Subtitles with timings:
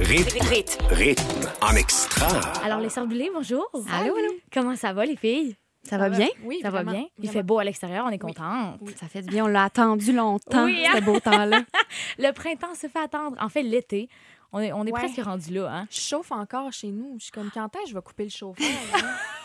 [0.00, 0.86] Rythme.
[0.90, 1.48] Rythme.
[1.62, 2.26] En extra.
[2.62, 3.66] Alors, les Sarbulés, bonjour.
[3.90, 4.32] Allô, allô.
[4.52, 5.56] Comment ça va, les filles?
[5.84, 6.28] Ça va bien?
[6.44, 7.06] Oui, ça va vraiment, bien?
[7.18, 7.32] Il vraiment.
[7.32, 8.78] fait beau à l'extérieur, on est contente.
[9.00, 9.44] Ça fait du bien.
[9.44, 10.92] On l'a attendu longtemps, Oui, hein?
[10.96, 11.62] ce beau temps-là.
[12.18, 13.36] Le printemps se fait attendre.
[13.40, 14.08] En fait, l'été,
[14.52, 15.00] on est, on est Ouais.
[15.00, 15.70] presque rendu là.
[15.72, 15.86] Hein?
[15.90, 17.14] Je chauffe encore chez nous.
[17.18, 18.66] Je suis comme, quand est-ce que je vais couper le chauffeur?
[18.94, 18.98] hein?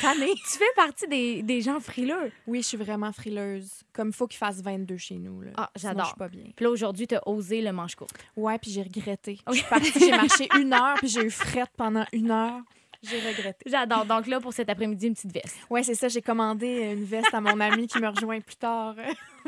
[0.00, 0.34] Tannée.
[0.34, 2.32] Tu fais partie des, des gens frileux.
[2.46, 3.82] Oui, je suis vraiment frileuse.
[3.92, 5.42] Comme il faut qu'il fasse 22 chez nous.
[5.42, 5.50] Là.
[5.56, 6.04] Ah, j'adore.
[6.04, 6.44] Je suis pas bien.
[6.56, 8.08] Puis là, aujourd'hui, tu as osé le manche court.
[8.36, 9.38] Ouais, puis j'ai regretté.
[9.48, 12.60] Je suis partie, j'ai marché une heure, puis j'ai eu frette pendant une heure.
[13.02, 13.64] J'ai regretté.
[13.66, 14.04] J'adore.
[14.04, 15.56] Donc là, pour cet après-midi, une petite veste.
[15.70, 16.08] Ouais, c'est ça.
[16.08, 18.94] J'ai commandé une veste à mon ami qui me rejoint plus tard.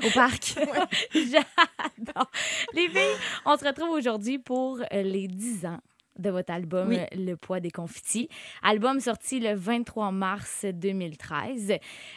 [0.02, 0.54] Au parc.
[1.14, 2.30] J'adore.
[2.72, 5.80] Les filles, on se retrouve aujourd'hui pour euh, les 10 ans
[6.18, 6.98] de votre album Oui.
[7.12, 8.28] Le poids des confitis.
[8.62, 11.72] Album sorti le 23 mars 2013.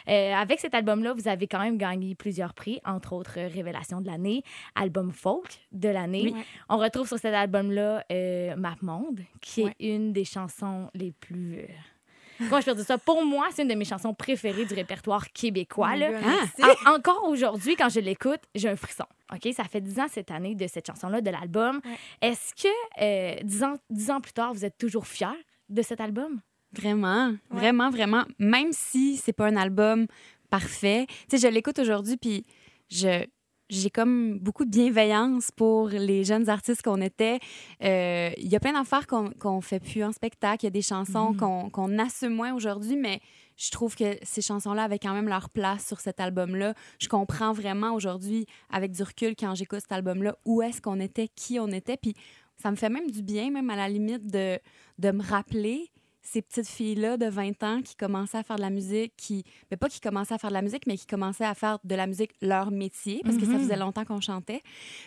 [0.08, 4.00] Euh, avec cet album-là, vous avez quand même gagné plusieurs prix, entre autres euh, Révélation
[4.00, 4.42] de l'année,
[4.74, 6.32] Album folk de l'année.
[6.34, 6.42] Oui.
[6.68, 11.58] On retrouve sur cet album-là euh, Map Monde, qui est une des chansons les plus...
[11.60, 11.66] euh,
[12.38, 12.98] Comment je peux dire ça?
[12.98, 15.96] Pour moi, c'est une de mes chansons préférées du répertoire québécois.
[15.96, 16.10] là.
[16.62, 16.68] Ah.
[16.86, 19.04] En- encore aujourd'hui, quand je l'écoute, j'ai un frisson.
[19.32, 19.52] OK?
[19.54, 21.80] Ça fait 10 ans cette année de cette chanson-là, de l'album.
[21.84, 22.28] Ouais.
[22.28, 22.68] Est-ce que,
[23.02, 25.26] euh, 10, ans, 10 ans plus tard, vous êtes toujours fiers
[25.68, 26.40] de cet album?
[26.72, 28.24] Vraiment, vraiment, vraiment.
[28.38, 30.06] Même si c'est pas un album
[30.50, 31.06] parfait.
[31.28, 32.44] Tu sais, je l'écoute aujourd'hui, puis
[32.90, 33.24] je
[33.68, 37.38] j'ai comme beaucoup de bienveillance pour les jeunes artistes qu'on était.
[37.82, 40.64] Euh, Il y a plein d'affaires qu'on qu'on fait plus en spectacle.
[40.64, 41.36] Il y a des chansons Mhm.
[41.36, 43.20] qu'on qu'on assume moins aujourd'hui, mais
[43.56, 46.74] je trouve que ces chansons-là avaient quand même leur place sur cet album-là.
[47.00, 51.28] Je comprends vraiment aujourd'hui, avec du recul, quand j'écoute cet album-là, où est-ce qu'on était,
[51.28, 51.96] qui on était.
[51.96, 52.14] Puis
[52.62, 54.58] ça me fait même du bien, même à la limite, de,
[54.98, 55.90] de me rappeler
[56.26, 59.76] ces petites filles-là de 20 ans qui commençaient à faire de la musique, qui, mais
[59.76, 62.06] pas qui commençaient à faire de la musique, mais qui commençaient à faire de la
[62.06, 63.60] musique leur métier, parce que ça Mhm.
[63.60, 64.62] faisait longtemps qu'on chantait,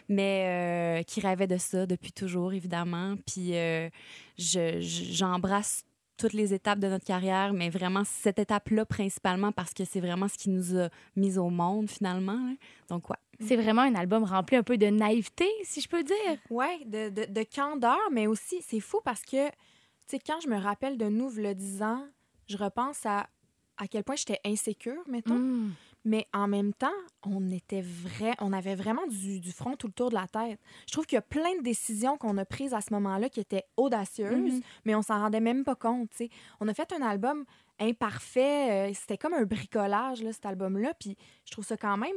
[0.07, 3.15] mais euh, qui rêvaient de ça depuis toujours, évidemment.
[3.27, 3.89] Puis euh,
[4.37, 5.83] je- je- j'embrasse
[6.17, 10.27] toutes les étapes de notre carrière, mais vraiment cette étape-là principalement parce que c'est vraiment
[10.27, 12.33] ce qui nous a mis au monde finalement.
[12.33, 12.55] hein.
[12.89, 13.15] Donc, ouais.
[13.47, 16.15] C'est vraiment un album rempli un peu de naïveté, si je peux dire.
[16.49, 19.47] Ouais, de, de, de candeur, mais aussi, c'est fou parce que,
[20.09, 22.05] sais, quand je me rappelle de nous, le 10 ans,
[22.47, 23.27] je repense à
[23.81, 25.35] à quel point j'étais insécure, mettons.
[25.39, 25.71] Mm.
[26.03, 26.91] Mais en même temps,
[27.25, 30.59] on était vrai, on avait vraiment du, du front tout le tour de la tête.
[30.85, 33.39] Je trouve qu'il y a plein de décisions qu'on a prises à ce moment-là qui
[33.39, 34.61] étaient audacieuses, Mhm.
[34.83, 36.09] mais on s'en rendait même pas compte.
[36.59, 37.45] On a fait un album
[37.79, 40.93] imparfait, euh, c'était comme un bricolage, là, cet album-là.
[40.99, 41.15] Puis
[41.45, 42.15] je trouve ça quand même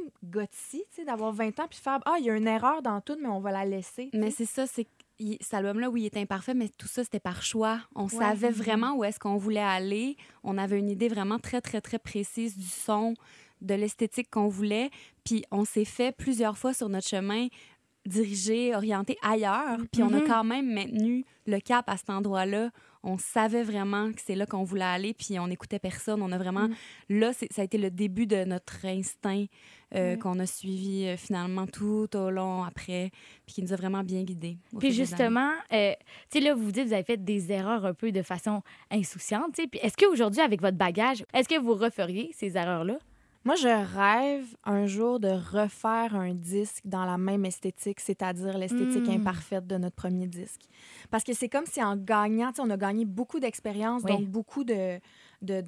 [0.91, 3.29] sais, d'avoir 20 ans puis faire Ah, il y a une erreur dans tout, mais
[3.29, 4.09] on va la laisser.
[4.13, 4.87] Mais c'est ça, c'est
[5.19, 7.79] il- cet album-là, oui, il est imparfait, mais tout ça, c'était par choix.
[7.95, 8.09] On Ouais.
[8.09, 8.55] savait Mhm.
[8.55, 10.17] vraiment où est-ce qu'on voulait aller.
[10.43, 13.13] On avait une idée vraiment très, très, très précise du son,
[13.61, 14.89] de l'esthétique qu'on voulait.
[15.23, 17.47] Puis on s'est fait plusieurs fois sur notre chemin
[18.05, 19.77] dirigé, orienté ailleurs.
[19.91, 20.27] Puis on a Mhm.
[20.27, 22.69] quand même maintenu le cap à cet endroit-là.
[23.03, 26.21] On savait vraiment que c'est là qu'on voulait aller, puis on n'écoutait personne.
[26.21, 26.69] On a vraiment...
[26.69, 27.19] Mhm.
[27.19, 29.45] Là, ça a été le début de notre instinct
[29.95, 33.11] euh, qu'on a suivi euh, finalement tout au long après,
[33.45, 34.57] puis qui nous a vraiment bien guidés.
[34.79, 35.93] Puis justement, euh,
[36.31, 39.53] tu sais, là, vous dites, vous avez fait des erreurs un peu de façon insouciante,
[39.53, 39.67] tu sais.
[39.67, 42.97] Puis est-ce qu'aujourd'hui, avec votre bagage, est-ce que vous referiez ces erreurs-là?
[43.45, 49.05] Moi, je rêve un jour de refaire un disque dans la même esthétique, c'est-à-dire l'esthétique
[49.07, 49.19] Mm.
[49.19, 50.61] imparfaite de notre premier disque.
[51.11, 54.11] Parce que c'est comme si en gagnant, on a gagné beaucoup d'expérience, Oui.
[54.11, 54.99] donc beaucoup de...
[55.41, 55.61] de,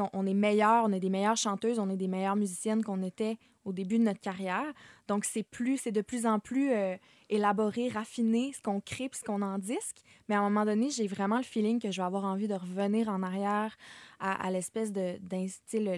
[0.00, 3.02] on, on est meilleurs, on est des meilleures chanteuses, on est des meilleures musiciennes qu'on
[3.02, 3.36] était
[3.68, 4.72] au début de notre carrière.
[5.06, 6.96] Donc, c'est plus, c'est de plus en plus euh,
[7.28, 9.98] élaboré, raffiné, ce qu'on crée puis ce qu'on en disque.
[10.28, 12.54] Mais à un moment donné, j'ai vraiment le feeling que je vais avoir envie de
[12.54, 13.76] revenir en arrière
[14.20, 15.18] à, à l'espèce de,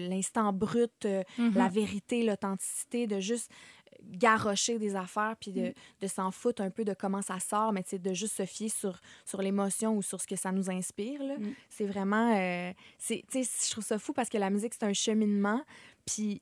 [0.09, 1.53] l'instant brut, euh, Mhm.
[1.55, 3.51] la vérité, l'authenticité, de juste
[4.03, 5.53] garrocher des affaires puis Mm.
[5.55, 8.69] de, de s'en foutre un peu de comment ça sort, mais de juste se fier
[8.69, 11.21] sur, sur l'émotion ou sur ce que ça nous inspire.
[11.21, 11.51] Mm.
[11.69, 12.35] C'est vraiment...
[12.35, 15.61] euh, c'est- tu sais, je trouve ça fou parce que la musique, c'est un cheminement.
[16.05, 16.41] Puis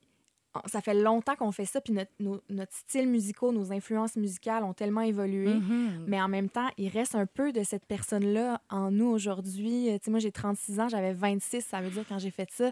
[0.66, 4.64] ça fait longtemps qu'on fait ça, puis notre, nos- notre style musical, nos influences musicales
[4.64, 5.54] ont tellement évolué.
[5.54, 6.06] Mhm.
[6.08, 9.90] Mais en même temps, il reste un peu de cette personne-là en nous aujourd'hui.
[9.90, 12.50] Euh, Tu sais, moi, j'ai 36 ans, j'avais 26, ça veut dire quand j'ai fait
[12.52, 12.72] ça.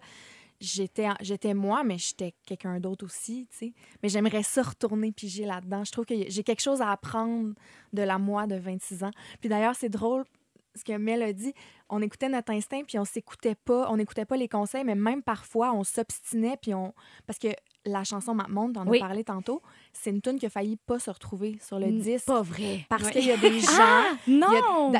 [0.59, 3.73] j'étais j'étais moi, mais j'étais quelqu'un d'autre aussi, tu sais.
[4.01, 5.83] Mais j'aimerais ça retourner piger là-dedans.
[5.83, 7.53] Je trouve que j'ai quelque chose à apprendre
[7.93, 9.11] de la moi de 26 ans.
[9.39, 10.25] Puis d'ailleurs, c'est drôle
[10.77, 11.53] ce que Mel a dit,
[11.89, 15.21] on écoutait notre instinct puis on s'écoutait pas, on n'écoutait pas les conseils, mais même
[15.23, 16.93] parfois on s'obstinait puis on
[17.25, 17.47] parce que
[17.85, 18.97] la chanson Ma Monde, on Oui.
[18.97, 19.61] a parlé tantôt,
[19.93, 22.85] c'est une tune qui a failli pas se retrouver sur le disque Pas vrai.
[22.89, 24.91] parce qu'il y a des gens Ah, a- non!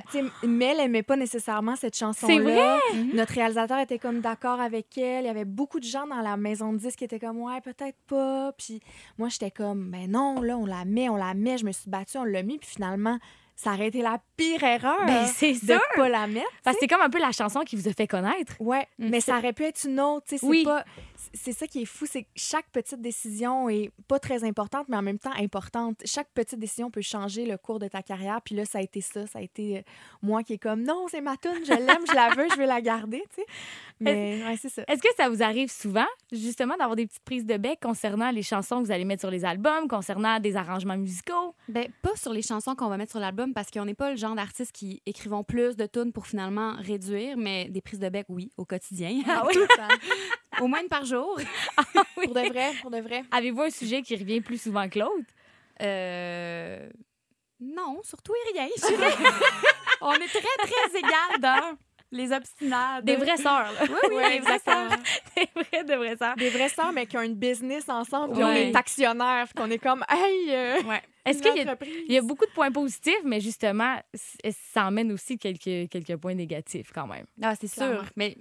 [0.43, 2.33] Mel aimait pas nécessairement cette chanson-là.
[2.35, 3.03] C'est vrai?
[3.13, 5.25] Notre réalisateur était comme d'accord avec elle.
[5.25, 7.59] Il y avait beaucoup de gens dans la maison de disques qui étaient comme ouais,
[7.59, 8.53] peut-être pas.
[8.57, 8.79] Puis
[9.17, 11.57] moi, j'étais comme ben non, là, on la met, on la met.
[11.57, 12.57] Je me suis battue, on l'a mis.
[12.57, 13.19] Puis finalement,
[13.57, 15.81] ça aurait été la pire erreur Ben, c'est de sûr!
[15.95, 16.47] pas la mettre.
[16.63, 18.53] Parce que c'est comme un peu la chanson qui vous a fait connaître.
[18.61, 19.09] Ouais, Mm.
[19.09, 20.25] mais ça aurait pu être une autre.
[20.29, 20.63] C'est Oui.
[20.63, 20.85] pas.
[21.33, 24.95] C'est ça qui est fou, c'est que chaque petite décision est pas très importante, mais
[24.95, 25.97] en même temps importante.
[26.05, 28.39] Chaque petite décision peut changer le cours de ta carrière.
[28.43, 29.25] Puis là, ça a été ça.
[29.27, 29.81] Ça a été euh,
[30.21, 32.65] moi qui est comme non, c'est ma tune, je l'aime, je la veux, je veux
[32.67, 33.23] la garder.
[33.35, 33.47] Tu sais.
[33.99, 34.83] Mais ouais, c'est ça.
[34.87, 38.43] Est-ce que ça vous arrive souvent, justement, d'avoir des petites prises de bec concernant les
[38.43, 41.55] chansons que vous allez mettre sur les albums, concernant des arrangements musicaux?
[41.67, 44.17] Ben, pas sur les chansons qu'on va mettre sur l'album parce qu'on n'est pas le
[44.17, 48.25] genre d'artistes qui écrivont plus de tunes pour finalement réduire, mais des prises de bec,
[48.29, 49.21] oui, au quotidien.
[49.27, 49.55] Ah oui?
[50.61, 51.39] au moins une par jour.
[52.15, 53.23] pour de vrai, pour de vrai.
[53.31, 55.33] Avez-vous un sujet qui revient plus souvent que l'autre?
[55.81, 56.89] Euh...
[57.59, 58.67] Non, surtout et rien.
[60.01, 61.77] On est très, très égal dans
[62.11, 63.05] les obstinades.
[63.05, 63.81] Des vraies sœurs, là.
[63.81, 64.89] Oui, oui, exactement.
[65.35, 66.35] Des vraies, de vraies sœurs.
[66.35, 69.79] Des vrais sœurs, mais qui ont une business ensemble, puis on est actionnaires, qu'on est
[69.79, 71.01] comme, hey, euh, Ouais.
[71.25, 71.61] Est-ce qu'il
[72.07, 73.97] y y a beaucoup de points positifs, mais justement,
[74.73, 77.25] ça emmène aussi quelques, quelques points négatifs quand même.
[77.41, 78.05] Ah, c'est sûr.
[78.15, 78.37] Mais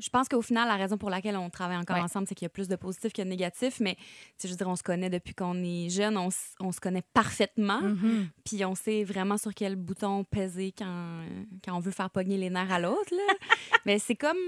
[0.00, 2.02] je pense qu'au final, la raison pour laquelle on travaille encore Ouais.
[2.02, 3.80] ensemble, c'est qu'il y a plus de positifs que de négatifs.
[3.80, 3.96] Mais
[4.42, 7.80] je veux dire, on se connaît depuis qu'on est jeune, on, se connaît parfaitement.
[7.82, 8.26] Mm-hmm.
[8.44, 11.22] Puis on sait vraiment sur quel bouton peser quand,
[11.64, 13.12] quand on veut faire pogner les nerfs à l'autre.
[13.86, 14.38] Mais c'est comme,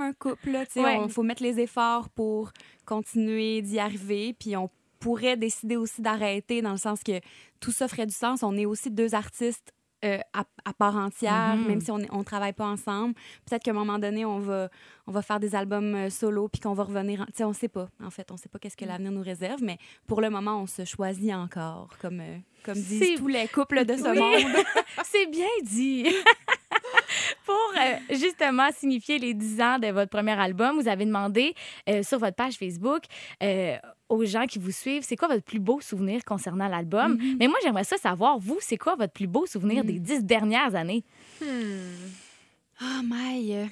[0.00, 0.56] un couple.
[0.76, 1.08] Il Ouais.
[1.08, 2.52] faut mettre les efforts pour
[2.84, 4.34] continuer d'y arriver.
[4.38, 7.20] Puis on pourrait décider aussi d'arrêter dans le sens que
[7.60, 8.42] tout ça ferait du sens.
[8.42, 9.72] On est aussi deux artistes
[10.04, 11.66] euh, à, à part entière, Mhm.
[11.66, 13.14] même si on ne travaille pas ensemble.
[13.48, 14.68] Peut-être qu'à un moment donné, on va,
[15.06, 17.22] on va faire des albums euh, solo puis qu'on va revenir.
[17.22, 18.30] en- Tu sais, on sait pas, en fait.
[18.30, 21.32] On sait pas qu'est-ce que l'avenir nous réserve, mais pour le moment, on se choisit
[21.34, 24.18] encore, comme, euh, comme C'est- disent tous les couples de ce Oui.
[24.18, 24.64] monde.
[25.04, 26.06] C'est bien dit.
[27.46, 31.54] Pour euh, justement signifier les 10 ans de votre premier album, vous avez demandé
[31.88, 33.04] euh, sur votre page Facebook
[33.40, 33.76] euh,
[34.08, 37.16] aux gens qui vous suivent, c'est quoi votre plus beau souvenir concernant l'album?
[37.38, 40.74] Mais moi, j'aimerais ça savoir, vous, c'est quoi votre plus beau souvenir des 10 dernières
[40.74, 41.04] années?
[42.82, 43.68] Oh my!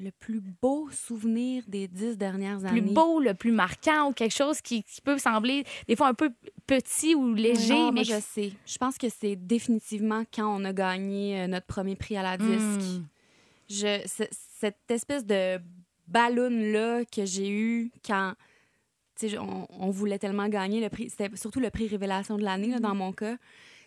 [0.00, 2.92] Le plus beau souvenir des dix dernières plus années.
[2.94, 6.30] beau, le plus marquant ou quelque chose qui, qui peut sembler des fois un peu
[6.66, 8.52] petit ou léger, Non, mais je sais.
[8.66, 12.36] Je pense que c'est définitivement quand on a gagné euh, notre premier prix à la
[12.36, 12.80] disque.
[12.98, 13.04] Mm.
[13.70, 15.58] Je, ce- cette espèce de
[16.08, 18.34] ballon-là que j'ai eu quand
[19.38, 22.80] on, on voulait tellement gagner le prix, c'était surtout le prix Révélation de l'année, là,
[22.80, 23.36] dans mon cas.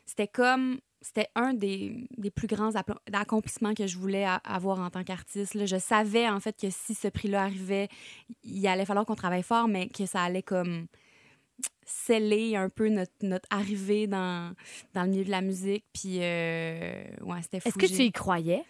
[0.06, 2.72] C'était comme, c'était un des, des plus grands
[3.14, 5.66] accomplissements que je voulais avoir en tant qu'artiste.
[5.66, 7.88] Je savais, en fait, que si ce prix-là arrivait,
[8.44, 10.88] il allait falloir qu'on travaille fort, mais que ça allait comme
[11.86, 14.54] sceller un peu notre, notre arrivée dans,
[14.94, 15.86] dans le milieu de la musique.
[15.94, 17.70] Puis, euh, ouais, c'était fou.
[17.70, 18.64] Est-ce que tu y croyais?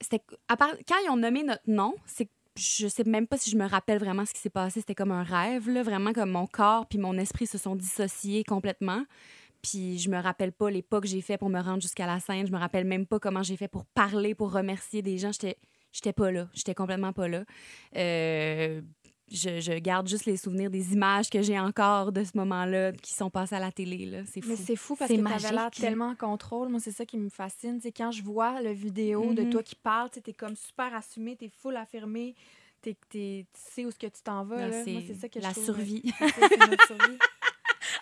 [0.00, 3.50] c'était à part quand ils ont nommé notre nom, c'est je sais même pas si
[3.50, 6.30] je me rappelle vraiment ce qui s'est passé, c'était comme un rêve là, vraiment comme
[6.30, 9.04] mon corps puis mon esprit se sont dissociés complètement.
[9.62, 12.20] Puis je me rappelle pas les pas que j'ai fait pour me rendre jusqu'à la
[12.20, 15.32] scène, je me rappelle même pas comment j'ai fait pour parler, pour remercier des gens,
[15.32, 15.56] j'étais
[15.92, 17.44] j'étais pas là, j'étais complètement pas là.
[17.96, 18.80] Euh,
[19.30, 23.12] je, je garde juste les souvenirs des images que j'ai encore de ce moment-là qui
[23.12, 24.48] sont passées à la télé là, c'est fou.
[24.50, 26.68] Mais c'est fou parce C'est que tu avais l'air tellement en contrôle.
[26.68, 27.78] Moi, c'est ça qui me fascine.
[27.80, 29.50] Sais, quand je vois la vidéo de Mhm.
[29.50, 32.34] toi qui parle, tu es comme super assumé, tu es full affirmé,
[32.80, 34.56] t'es- t'es- tu sais où ce que tu t'en vas.
[34.56, 34.84] Là, là.
[34.84, 36.02] c'est Moi, c'est ça que la je trouve, survie.
[36.18, 37.18] c'est ça, c'est notre survie.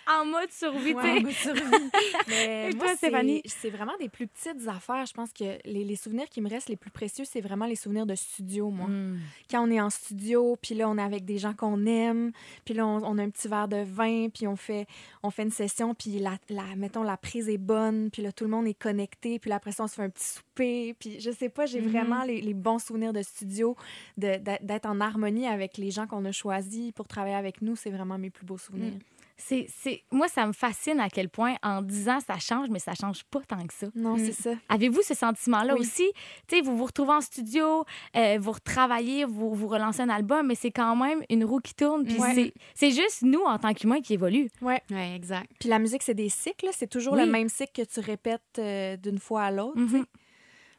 [0.09, 0.93] En mode survie.
[0.93, 1.61] Ouais, mode survie.
[2.27, 3.41] Mais Et moi, toi, c'est- Stéphanie?
[3.45, 5.05] c'est vraiment des plus petites affaires.
[5.05, 7.75] Je pense que les, les souvenirs qui me restent les plus précieux, c'est vraiment les
[7.75, 8.87] souvenirs de studio, moi.
[8.87, 9.19] Mm.
[9.51, 12.31] quand on est en studio, puis là, on est avec des gens qu'on aime,
[12.65, 14.87] puis là, on, on a un petit verre de vin, puis on fait,
[15.23, 18.43] on fait une session, puis la, la- mettons, la prise est bonne, puis là, tout
[18.45, 21.19] le monde est connecté, puis là, après ça, on se fait un petit souper, puis
[21.19, 21.89] je sais pas, j'ai Mhm.
[21.89, 23.75] vraiment les, les bons souvenirs de studio,
[24.17, 27.75] de- d'être d'être en harmonie avec les gens qu'on a choisis pour travailler avec nous,
[27.75, 28.93] c'est vraiment mes plus beaux souvenirs.
[29.39, 30.03] C'est, c'est...
[30.11, 33.23] Moi, ça me fascine à quel point en 10 ans, ça change, mais ça change
[33.25, 33.85] pas tant que ça.
[33.93, 34.25] Non, Mm.
[34.25, 34.49] c'est ça.
[34.67, 35.81] Avez-vous ce sentiment-là Oui.
[35.81, 36.11] aussi?
[36.47, 40.47] Tu sais, vous vous retrouvez en studio, euh, vous retravaillez, vous, vous relancez un album,
[40.47, 42.03] mais c'est quand même une roue qui tourne.
[42.03, 42.33] Puis Ouais.
[42.33, 44.49] c'est, c'est juste nous, en tant qu'humains, qui évoluent.
[44.61, 44.81] Ouais.
[44.89, 45.51] Ouais, exact.
[45.59, 47.23] Puis la musique, c'est des cycles, c'est toujours Oui.
[47.23, 49.77] le même cycle que tu répètes euh, d'une fois à l'autre.
[49.79, 50.05] Mhm.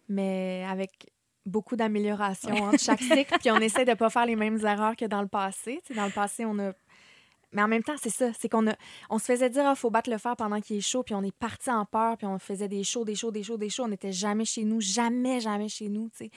[0.09, 0.91] mais avec
[1.47, 5.05] beaucoup d'améliorations entre chaque cycle, puis on essaie de pas faire les mêmes erreurs que
[5.05, 5.81] dans le passé.
[5.87, 6.73] Tu sais, dans le passé, on a
[7.52, 8.31] mais en même temps, c'est ça.
[8.38, 8.75] C'est qu'on a,
[9.11, 11.23] on se faisait dire, il faut battre le fer pendant qu'il est chaud, puis on
[11.23, 13.85] est parti en peur, puis on faisait des shows, des shows, des shows, des shows.
[13.85, 16.31] On n'était jamais chez nous, jamais, jamais chez nous, tu sais.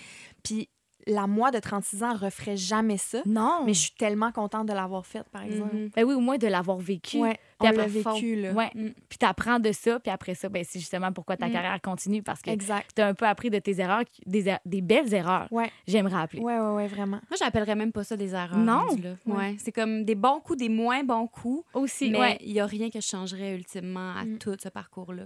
[0.43, 0.69] Puis
[1.07, 3.21] la moi de 36 ans referait jamais ça.
[3.25, 3.63] Non.
[3.65, 5.75] Mais je suis tellement contente de l'avoir faite, par exemple.
[5.75, 5.89] Mhm.
[5.95, 7.17] Ben oui, au moins de l'avoir vécu.
[7.17, 7.39] Ouais,
[7.69, 8.51] on l'a vécu, là.
[8.53, 8.69] Ouais.
[8.75, 8.89] Mm.
[9.09, 11.51] Puis t'apprends de ça, puis après ça, ben, c'est justement pourquoi ta Mm.
[11.51, 12.89] carrière continue, parce que Exact.
[12.95, 16.41] t'as un peu appris de tes erreurs, des, er- des belles erreurs, Ouais, j'aimerais appeler.
[16.41, 17.19] ouais, ouais, ouais, vraiment.
[17.29, 18.57] Moi, j'appellerais même pas ça des erreurs.
[18.57, 18.85] Non.
[18.91, 19.15] Ouais.
[19.33, 19.55] Ouais.
[19.59, 21.63] C'est comme des bons coups, des moins bons coups.
[21.73, 22.37] Aussi, mais ouais.
[22.41, 24.37] il y a rien que je changerais ultimement à Mm.
[24.37, 25.23] tout ce parcours-là.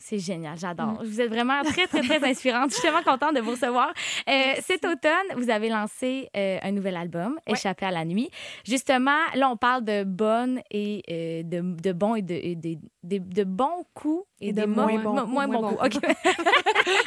[0.00, 0.92] C'est génial, j'adore.
[1.02, 1.04] Mm.
[1.04, 2.70] Vous êtes vraiment très, très, très inspirante.
[2.70, 3.92] Je suis tellement contente de vous recevoir.
[4.28, 7.54] Euh, cet automne, vous avez lancé euh, un nouvel album, Ouais.
[7.54, 8.30] Échappé à la nuit.
[8.64, 12.78] Justement, là, on parle de bonnes et euh, de, de bons et de, et des-
[13.02, 15.32] de bons coups et, Et de des moins bons mo- coups.
[15.32, 15.96] moins Moins bons bons coups.
[15.96, 16.04] OK.
[16.04, 16.97] Est-ce que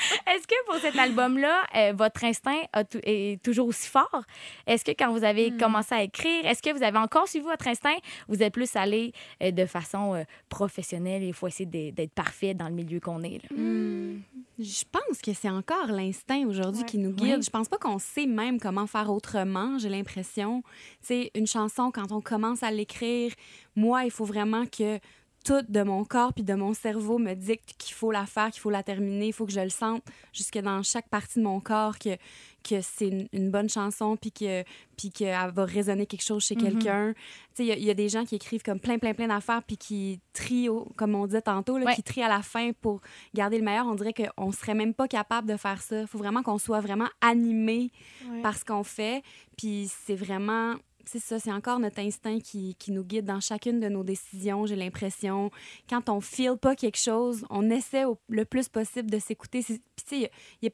[0.72, 2.60] pour cet album-là, euh, votre instinct
[3.04, 4.24] est toujours aussi fort?
[4.68, 5.58] Est-ce que quand vous avez Hmm.
[5.58, 7.96] commencé à écrire, est-ce que vous avez encore suivi votre instinct?
[8.28, 9.12] Vous êtes plus allé
[9.44, 13.22] euh, de façon euh, professionnelle et il faut essayer d'être parfait dans le milieu qu'on
[13.24, 13.42] est.
[13.52, 14.20] Hmm.
[14.60, 16.88] Je pense que c'est encore l'instinct aujourd'hui Ouais.
[16.88, 17.36] qui nous guide.
[17.38, 17.42] Ouais.
[17.42, 20.62] Je pense pas qu'on sait même comment faire autrement, j'ai l'impression.
[21.02, 23.32] Tu sais, une chanson, quand on commence à l'écrire,
[23.76, 25.00] moi, il faut vraiment que
[25.44, 28.62] tout de mon corps puis de mon cerveau me dicte qu'il faut la faire, qu'il
[28.62, 31.60] faut la terminer, il faut que je le sente jusque dans chaque partie de mon
[31.60, 32.16] corps que,
[32.64, 34.64] que c'est une, une bonne chanson puis que
[34.98, 36.62] puis qu'elle va résonner quelque chose chez Mhm.
[36.62, 37.14] quelqu'un.
[37.14, 37.20] Tu
[37.56, 39.30] sais, il y a- il y, a des gens qui écrivent comme plein, plein, plein
[39.30, 41.96] d'affaires puis qui trient, au- comme on disait tantôt, là, Ouais.
[41.96, 43.02] qui trient à la fin pour
[43.34, 43.88] garder le meilleur.
[43.88, 46.02] On dirait qu'on serait même pas capable de faire ça.
[46.02, 47.90] Il faut vraiment qu'on soit vraiment animé
[48.30, 48.42] Ouais.
[48.44, 49.24] par ce qu'on fait.
[49.58, 50.76] Puis c'est vraiment...
[51.06, 54.66] C'est ça, c'est encore notre instinct qui, qui nous guide dans chacune de nos décisions,
[54.66, 55.52] j'ai l'impression.
[55.90, 59.62] Quand on feel pas quelque chose, on essaie au- le plus possible de s'écouter.
[59.64, 60.32] Puis tu sais,
[60.62, 60.72] il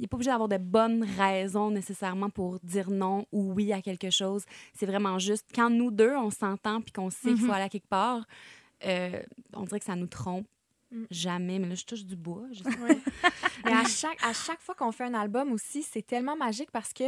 [0.00, 4.10] n'est pas obligé d'avoir de bonnes raisons nécessairement pour dire non ou oui à quelque
[4.10, 4.44] chose.
[4.74, 7.50] C'est vraiment juste quand nous deux, on s'entend puis qu'on sait qu'il faut Mhm.
[7.50, 8.24] aller à quelque part,
[8.86, 9.20] euh,
[9.54, 10.46] on dirait que ça nous trompe.
[10.92, 11.04] Mm.
[11.10, 12.44] Jamais, mais là, je touche du bois.
[12.52, 12.98] je sais Ouais.
[13.64, 16.92] Mais à chaque, à chaque fois qu'on fait un album aussi, c'est tellement magique parce
[16.92, 17.04] que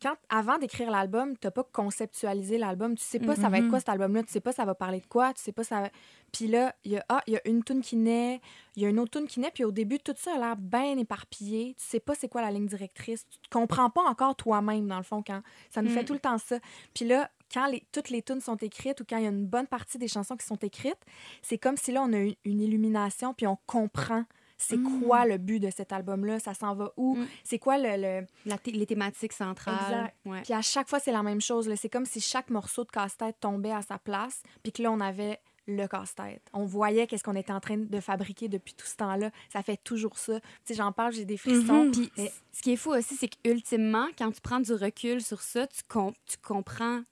[0.00, 2.96] quand, avant d'écrire l'album, tu n'as pas conceptualisé l'album.
[2.96, 4.22] Tu sais pas ça va être quoi cet album-là.
[4.22, 5.32] Tu sais pas ça va parler de quoi.
[5.34, 5.90] Tu sais pas ça va...
[6.32, 8.40] Puis là, il y a, ah, il y a une tune qui naît,
[8.76, 9.50] il y a une autre tune qui naît.
[9.52, 11.74] Puis au début, tout ça a l'air bien éparpillé.
[11.78, 13.26] Tu sais pas c'est quoi la ligne directrice.
[13.30, 16.06] Tu te comprends pas encore toi-même, dans le fond, quand ça nous fait Mm.
[16.06, 16.58] tout le temps ça.
[16.94, 19.46] Puis là, quand les, toutes les tunes sont écrites ou quand il y a une
[19.46, 21.00] bonne partie des chansons qui sont écrites,
[21.42, 24.24] c'est comme si là, on a une, une illumination puis on comprend
[24.58, 27.26] c'est quoi le but de cet album-là, ça s'en va où, Mm.
[27.44, 27.96] c'est quoi le...
[28.20, 29.76] le- La les thématiques centrales.
[29.88, 30.16] Exact.
[30.26, 30.42] Ouais.
[30.42, 31.72] Puis à chaque fois, c'est la même chose.
[31.76, 35.00] C'est comme si chaque morceau de casse-tête tombait à sa place, puis que là, on
[35.00, 35.38] avait
[35.70, 36.42] le casse-tête.
[36.54, 39.30] On voyait qu'est-ce qu'on était en train de fabriquer depuis tout ce temps-là.
[39.52, 40.40] Ça fait toujours ça.
[40.40, 41.84] Tu sais, j'en parle, j'ai des frissons.
[41.84, 41.90] Mhm.
[41.92, 45.42] Puis Mais- ce qui est fou aussi, c'est qu'ultimement, quand tu prends du recul sur
[45.42, 47.02] ça, tu, com- tu comprends.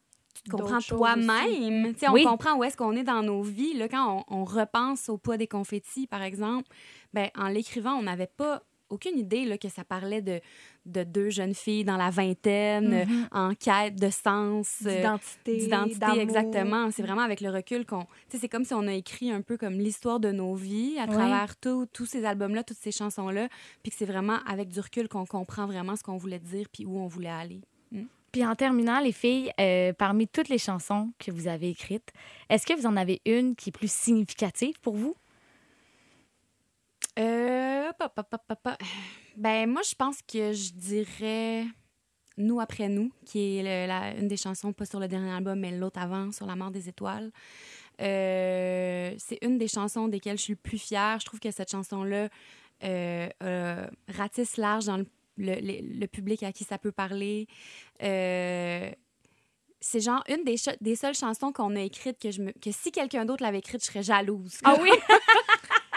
[0.46, 1.92] Tu te comprends toi-même.
[1.94, 3.74] Tu sais, On comprend où est-ce qu'on est dans nos vies.
[3.74, 6.68] Là, quand on, on repense au poids des confettis, par exemple,
[7.12, 10.40] ben, en l'écrivant, on n'avait pas aucune idée là, que ça parlait de,
[10.84, 14.76] de deux jeunes filles dans la vingtaine, euh, en quête de sens.
[14.86, 16.88] euh, D'identité, d'identité, exactement.
[16.92, 18.06] C'est vraiment avec le recul qu'on.
[18.28, 21.14] C'est comme si on a écrit un peu comme l'histoire de nos vies à Oui.
[21.16, 23.48] travers tous ces albums-là, toutes ces chansons-là,
[23.82, 26.86] puis que c'est vraiment avec du recul qu'on comprend vraiment ce qu'on voulait dire puis
[26.86, 27.62] où on voulait aller.
[28.36, 32.12] Puis en terminant, les filles, euh, parmi toutes les chansons que vous avez écrites,
[32.50, 35.16] est-ce que vous en avez une qui est plus significative pour vous?
[37.18, 38.76] Euh, pa, pa, pa.
[39.38, 41.64] Ben, moi, je pense que je dirais
[42.36, 45.58] Nous après nous, qui est le- la- une des chansons, pas sur le dernier album,
[45.58, 47.32] mais l'autre avant, sur La mort des étoiles.
[48.02, 51.18] Euh, c'est une des chansons desquelles je suis le plus fière.
[51.20, 52.28] Je trouve que cette chanson-là
[52.84, 57.46] euh, ratisse large dans le, le- le- le public à qui ça peut parler.
[58.02, 58.90] Euh,
[59.80, 62.90] c'est genre une des, des seules chansons qu'on a écrites que, je me, que si
[62.90, 64.58] quelqu'un d'autre l'avait écrite, je serais jalouse.
[64.64, 64.90] Ah oui?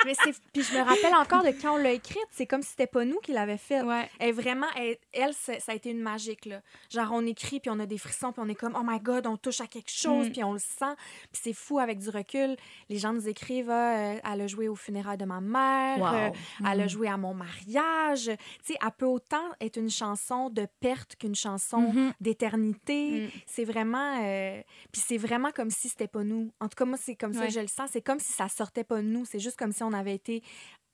[0.05, 0.33] Mais c'est...
[0.53, 2.25] Puis je me rappelle encore de quand on l'a écrite.
[2.31, 3.83] C'est comme si c'était pas nous qui l'avait faite.
[3.85, 4.09] Ouais.
[4.19, 6.45] Elle, vraiment, elle, ça a été une magique.
[6.45, 6.61] Là.
[6.89, 9.27] Genre, on écrit, puis on a des frissons, puis on est comme, oh my God,
[9.27, 10.31] on touche à quelque chose, Mm.
[10.31, 10.95] puis on le sent.
[11.31, 12.55] Puis c'est fou avec du recul.
[12.89, 16.07] Les gens nous écrivent, Ah, euh, elle a joué au funérailles de ma mère, Wow.
[16.13, 16.29] euh,
[16.71, 16.89] elle a Mm.
[16.89, 18.25] joué à mon mariage.
[18.63, 22.13] Tu sais, elle peut autant être une chanson de perte qu'une chanson Mhm.
[22.21, 23.21] d'éternité.
[23.27, 23.29] Mm.
[23.45, 24.19] C'est vraiment.
[24.23, 26.51] euh, Puis c'est vraiment comme si c'était pas nous.
[26.59, 27.47] En tout cas, moi, c'est comme ça Ouais.
[27.47, 27.89] que je le sens.
[27.93, 29.25] C'est comme si ça sortait pas de nous.
[29.25, 30.43] C'est juste comme si on avait été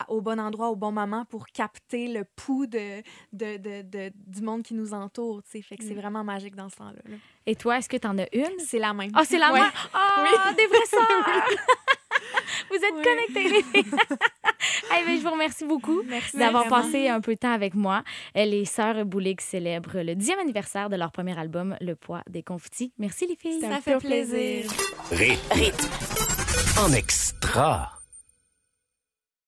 [0.09, 4.41] au bon endroit au bon moment pour capter le pouls de, de, de- de- du
[4.41, 5.41] monde qui nous entoure.
[5.43, 5.61] tu sais.
[5.61, 5.99] Fait que c'est Mm.
[6.01, 6.99] vraiment magique dans ce temps-là.
[7.05, 7.15] là.
[7.45, 8.59] Et toi, est-ce que tu en as une?
[8.59, 9.11] C'est la même.
[9.13, 9.61] Ah, c'est la Ouais.
[9.61, 9.71] même?
[9.93, 11.01] Ah, des vraies sœurs!
[12.69, 13.03] Vous êtes Ouais.
[13.03, 13.91] connectés, les filles.
[14.99, 18.03] Eh bien, je vous remercie beaucoup Merci d'avoir passé un peu de temps avec moi.
[18.35, 22.43] Euh, Les Sœurs Boulig célèbrent le 10e anniversaire de leur premier album, Le poids des
[22.43, 22.91] confettis.
[22.97, 23.61] Merci les filles.
[23.61, 24.69] Ça fait plaisir.
[25.09, 25.37] plaisir.
[25.51, 26.81] Rythme.
[26.81, 27.94] En extra.